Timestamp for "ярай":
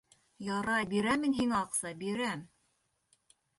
0.45-0.87